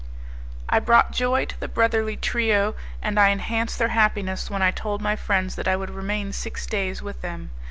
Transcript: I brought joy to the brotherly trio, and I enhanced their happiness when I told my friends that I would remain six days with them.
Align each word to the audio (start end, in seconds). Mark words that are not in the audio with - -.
I 0.67 0.79
brought 0.79 1.11
joy 1.11 1.45
to 1.45 1.59
the 1.59 1.67
brotherly 1.67 2.17
trio, 2.17 2.73
and 3.03 3.19
I 3.19 3.27
enhanced 3.29 3.77
their 3.77 3.89
happiness 3.89 4.49
when 4.49 4.63
I 4.63 4.71
told 4.71 4.99
my 4.99 5.15
friends 5.15 5.53
that 5.57 5.67
I 5.67 5.75
would 5.75 5.91
remain 5.91 6.33
six 6.33 6.65
days 6.65 7.03
with 7.03 7.21
them. 7.21 7.51